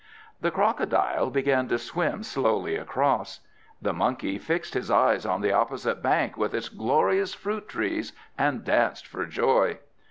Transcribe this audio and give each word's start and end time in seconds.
The 0.39 0.49
Crocodile 0.49 1.29
began 1.29 1.67
to 1.67 1.77
swim 1.77 2.23
slowly 2.23 2.75
across. 2.75 3.41
The 3.79 3.93
Monkey 3.93 4.39
fixed 4.39 4.73
his 4.73 4.89
eyes 4.89 5.27
on 5.27 5.41
the 5.41 5.51
opposite 5.53 6.01
bank 6.01 6.35
with 6.37 6.55
its 6.55 6.69
glorious 6.69 7.35
fruit 7.35 7.69
trees, 7.69 8.11
and 8.35 8.63
danced 8.63 9.05
for 9.05 9.27
joy. 9.27 9.77